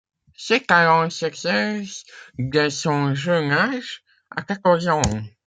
[0.35, 2.05] Ses talents s'exercent
[2.39, 5.03] dès son jeune âge, à quatorze ans.